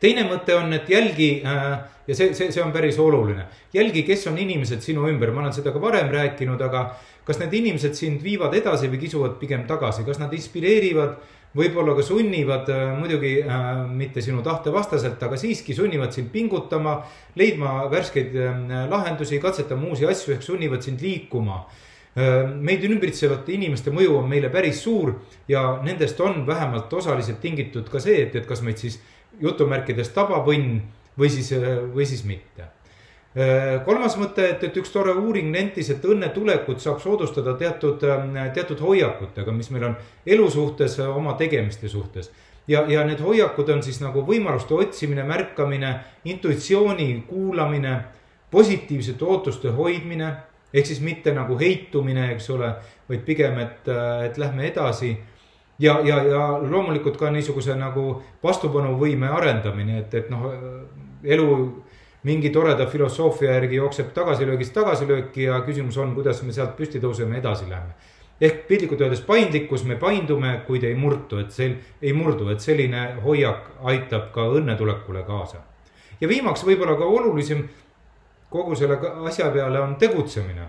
teine 0.02 0.24
mõte 0.26 0.56
on, 0.58 0.74
et 0.74 0.90
jälgi 0.90 1.30
äh, 1.46 1.76
ja 2.08 2.16
see, 2.18 2.34
see, 2.34 2.50
see 2.52 2.64
on 2.64 2.74
päris 2.74 2.98
oluline, 3.00 3.46
jälgi, 3.74 4.04
kes 4.08 4.26
on 4.32 4.40
inimesed 4.42 4.82
sinu 4.82 5.06
ümber, 5.12 5.32
ma 5.32 5.44
olen 5.44 5.54
seda 5.54 5.74
ka 5.76 5.82
varem 5.82 6.10
rääkinud, 6.14 6.62
aga 6.66 6.88
kas 7.30 7.38
need 7.38 7.54
inimesed 7.60 7.94
sind 7.94 8.24
viivad 8.26 8.56
edasi 8.58 8.90
või 8.90 9.04
kisuvad 9.04 9.36
pigem 9.38 9.68
tagasi, 9.70 10.02
kas 10.08 10.18
nad 10.18 10.34
inspireerivad 10.34 11.20
võib-olla 11.58 11.96
ka 11.98 12.06
sunnivad, 12.06 12.70
muidugi 12.98 13.36
äh, 13.42 13.68
mitte 13.90 14.22
sinu 14.22 14.42
tahte 14.46 14.74
vastaselt, 14.74 15.22
aga 15.26 15.38
siiski 15.38 15.74
sunnivad 15.78 16.14
sind 16.14 16.30
pingutama, 16.34 17.00
leidma 17.40 17.84
värskeid 17.92 18.34
äh, 18.38 18.82
lahendusi, 18.90 19.42
katsetama 19.42 19.90
uusi 19.90 20.10
asju 20.10 20.36
ehk 20.36 20.46
sunnivad 20.46 20.86
sind 20.86 21.02
liikuma 21.06 21.60
äh, 21.64 22.50
meid 22.54 22.86
ümbritsevate 22.90 23.54
inimeste 23.58 23.94
mõju 23.94 24.20
on 24.22 24.30
meile 24.30 24.50
päris 24.54 24.84
suur 24.86 25.16
ja 25.50 25.80
nendest 25.86 26.22
on 26.22 26.44
vähemalt 26.50 26.94
osaliselt 26.94 27.42
tingitud 27.46 27.90
ka 27.90 28.02
see, 28.04 28.26
et, 28.28 28.42
et 28.42 28.50
kas 28.50 28.66
meid 28.66 28.82
siis 28.82 29.00
jutumärkides 29.42 30.14
tabab 30.14 30.50
õnn 30.50 30.82
või 31.20 31.30
siis, 31.34 31.54
või 31.94 32.06
siis 32.10 32.26
mitte. 32.26 32.70
Kolmas 33.86 34.18
mõte, 34.20 34.44
et, 34.52 34.64
et 34.68 34.78
üks 34.82 34.92
tore 34.92 35.14
uuring 35.16 35.52
nentis, 35.54 35.90
et 35.94 36.06
õnne 36.06 36.32
tulekut 36.36 36.82
saab 36.84 37.00
soodustada 37.00 37.54
teatud, 37.60 38.04
teatud 38.56 38.82
hoiakutega, 38.84 39.54
mis 39.56 39.70
meil 39.72 39.86
on 39.92 39.98
elu 40.26 40.48
suhtes, 40.52 40.98
oma 41.06 41.38
tegemiste 41.40 41.88
suhtes 41.88 42.32
ja, 42.70 42.84
ja 42.88 43.04
need 43.08 43.22
hoiakud 43.24 43.70
on 43.74 43.82
siis 43.84 44.00
nagu 44.04 44.24
võimaluste 44.26 44.76
otsimine, 44.78 45.24
märkamine, 45.28 45.94
intuitsiooni 46.30 47.10
kuulamine, 47.30 47.96
positiivsete 48.52 49.26
ootuste 49.26 49.74
hoidmine 49.74 50.30
ehk 50.74 50.86
siis 50.86 51.02
mitte 51.02 51.34
nagu 51.34 51.58
heitumine, 51.58 52.30
eks 52.36 52.50
ole, 52.54 52.70
vaid 53.10 53.26
pigem, 53.26 53.58
et, 53.62 53.90
et 54.26 54.38
lähme 54.38 54.68
edasi. 54.68 55.18
ja, 55.80 56.00
ja, 56.04 56.24
ja 56.24 56.42
loomulikult 56.62 57.18
ka 57.18 57.32
niisuguse 57.32 57.76
nagu 57.76 58.22
vastupanuvõime 58.44 59.30
arendamine, 59.30 60.00
et, 60.00 60.14
et 60.14 60.30
noh, 60.30 60.52
elu 61.24 61.48
mingi 62.24 62.50
toreda 62.50 62.86
filosoofia 62.86 63.54
järgi 63.54 63.80
jookseb 63.80 64.14
tagasilöögist 64.14 64.74
tagasilööki 64.76 65.44
ja 65.44 65.62
küsimus 65.66 65.98
on, 65.98 66.14
kuidas 66.16 66.42
me 66.44 66.54
sealt 66.54 66.76
püsti 66.78 67.00
tõuseme, 67.00 67.40
edasi 67.40 67.70
läheme. 67.70 67.94
ehk 68.42 68.68
piltlikult 68.68 69.02
öeldes 69.02 69.22
paindlikkus, 69.22 69.84
me 69.84 69.96
paindume, 69.96 70.62
kuid 70.68 70.84
ei 70.84 70.96
murtu, 70.96 71.38
et 71.38 71.52
see 71.52 71.74
ei 72.02 72.14
murdu, 72.14 72.50
et 72.50 72.60
selline 72.60 73.16
hoiak 73.24 73.72
aitab 73.84 74.32
ka 74.32 74.48
õnnetulekule 74.48 75.24
kaasa. 75.24 75.58
ja 76.22 76.28
viimaks 76.28 76.66
võib-olla 76.66 76.98
ka 76.98 77.06
olulisem 77.06 77.68
kogu 78.50 78.76
selle 78.76 79.00
asja 79.28 79.50
peale 79.52 79.80
on 79.80 79.96
tegutsemine. 79.96 80.68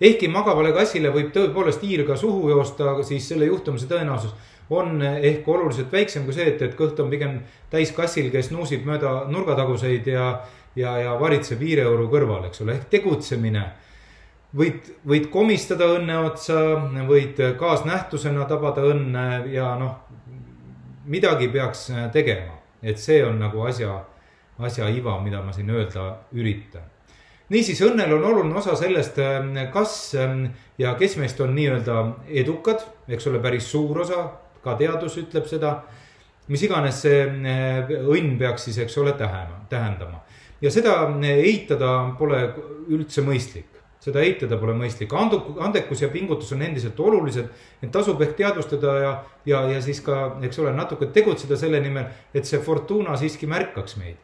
ehkki 0.00 0.28
magavale 0.28 0.72
kassile 0.72 1.10
võib 1.10 1.32
tõepoolest 1.32 1.82
hiir 1.82 2.06
ka 2.06 2.16
suhu 2.16 2.48
joosta, 2.48 3.02
siis 3.02 3.28
selle 3.28 3.44
juhtumise 3.44 3.86
tõenäosus 3.86 4.34
on 4.70 5.02
ehk 5.02 5.48
oluliselt 5.48 5.92
väiksem 5.92 6.24
kui 6.24 6.34
see, 6.36 6.46
et, 6.52 6.62
et 6.62 6.74
kõht 6.78 6.98
on 7.02 7.10
pigem 7.10 7.40
täis 7.70 7.92
kassil, 7.96 8.30
kes 8.30 8.50
nuusib 8.54 8.86
mööda 8.86 9.24
nurgataguseid 9.30 10.06
ja, 10.12 10.26
ja, 10.78 10.96
ja 11.04 11.14
varitseb 11.20 11.62
hiireõuru 11.62 12.08
kõrval, 12.12 12.46
eks 12.50 12.62
ole, 12.64 12.78
ehk 12.78 12.90
tegutsemine. 12.92 13.64
Võid, 14.56 14.88
võid 15.06 15.28
komistada 15.30 15.86
õnne 15.94 16.16
otsa, 16.26 16.58
võid 17.06 17.38
kaasnähtusena 17.58 18.48
tabada 18.50 18.82
õnne 18.82 19.26
ja 19.52 19.76
noh, 19.78 20.00
midagi 21.06 21.46
peaks 21.50 21.86
tegema, 22.14 22.56
et 22.82 22.98
see 22.98 23.20
on 23.26 23.38
nagu 23.38 23.62
asja 23.66 24.00
asja 24.66 24.88
iva, 24.88 25.18
mida 25.20 25.42
ma 25.42 25.52
siin 25.52 25.70
öelda 25.70 26.06
üritan. 26.36 26.84
niisiis, 27.50 27.80
õnnel 27.82 28.12
on 28.14 28.24
oluline 28.24 28.54
osa 28.60 28.76
sellest, 28.78 29.16
kas 29.72 29.94
ja 30.78 30.94
kes 30.98 31.16
meist 31.18 31.40
on 31.40 31.54
nii-öelda 31.56 31.96
edukad, 32.42 32.84
eks 33.08 33.26
ole, 33.26 33.40
päris 33.42 33.70
suur 33.70 34.04
osa, 34.04 34.28
ka 34.64 34.76
teadus 34.80 35.16
ütleb 35.20 35.46
seda. 35.48 35.80
mis 36.48 36.62
iganes 36.66 37.02
see 37.04 37.22
äh, 37.22 37.90
õnn 38.00 38.38
peaks 38.38 38.64
siis, 38.64 38.78
eks 38.78 38.96
ole, 38.98 39.12
tähema, 39.12 39.60
tähendama 39.68 40.24
ja 40.60 40.70
seda 40.70 40.96
äh, 41.08 41.44
eitada 41.46 42.14
pole 42.18 42.40
üldse 42.88 43.22
mõistlik 43.22 43.80
seda 44.00 44.22
eitada 44.24 44.56
pole 44.56 44.72
mõistlik, 44.76 45.12
andekus 45.12 46.00
ja 46.00 46.08
pingutus 46.08 46.54
on 46.56 46.62
endiselt 46.64 47.00
olulised. 47.00 47.50
Neid 47.82 47.92
tasub 47.92 48.20
ehk 48.24 48.32
teadvustada 48.38 48.94
ja, 48.96 49.10
ja, 49.48 49.60
ja 49.74 49.82
siis 49.84 50.00
ka, 50.04 50.38
eks 50.46 50.60
ole, 50.62 50.72
natuke 50.76 51.10
tegutseda 51.12 51.58
selle 51.60 51.82
nimel, 51.84 52.08
et 52.32 52.48
see 52.48 52.62
Fortuna 52.64 53.18
siiski 53.20 53.48
märkaks 53.50 53.98
meid. 54.00 54.16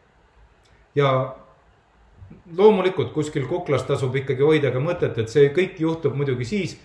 ja 0.96 1.11
loomulikult 2.57 3.12
kuskil 3.12 3.44
kuklas 3.46 3.85
tasub 3.85 4.14
ikkagi 4.16 4.42
hoida 4.42 4.70
ka 4.72 4.81
mõtet, 4.81 5.18
et 5.20 5.29
see 5.29 5.51
kõik 5.53 5.77
juhtub 5.79 6.16
muidugi 6.16 6.49
siis, 6.49 6.79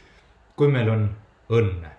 kui 0.60 0.68
meil 0.68 0.90
on 0.92 1.08
õnne. 1.50 1.96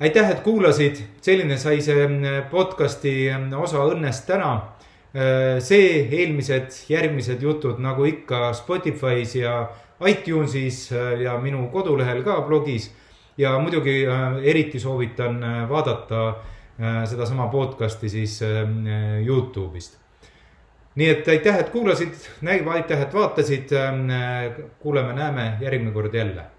Aitäh, 0.00 0.30
et 0.30 0.40
kuulasid, 0.40 1.02
selline 1.20 1.58
sai 1.58 1.80
see 1.82 2.06
podcast'i 2.50 3.30
osa 3.56 3.84
õnnest 3.90 4.26
täna 4.26 4.74
Äh, 5.14 5.60
see, 5.62 6.08
eelmised, 6.10 6.74
järgmised 6.90 7.42
jutud 7.42 7.78
nagu 7.78 8.02
ikka 8.08 8.48
Spotify's 8.58 9.36
ja 9.38 9.68
iTunesis 10.10 10.88
äh, 10.90 11.20
ja 11.22 11.36
minu 11.38 11.68
kodulehel 11.70 12.24
ka 12.26 12.40
blogis. 12.42 12.90
ja 13.38 13.52
muidugi 13.58 14.06
äh, 14.06 14.34
eriti 14.42 14.80
soovitan 14.80 15.40
vaadata 15.68 16.34
sedasama 17.06 17.46
podcast'i 17.46 18.08
siis 18.08 18.40
Youtube'ist. 19.26 19.94
nii 20.94 21.08
et 21.08 21.28
aitäh, 21.28 21.60
et 21.60 21.70
kuulasid, 21.70 22.14
aitäh, 22.66 23.02
et 23.02 23.14
vaatasid. 23.14 23.70
kuuleme-näeme 24.78 25.58
järgmine 25.60 25.92
kord 25.92 26.14
jälle 26.14 26.53